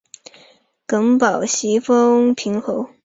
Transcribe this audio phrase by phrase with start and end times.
[0.87, 2.89] 耿宝袭封牟平侯。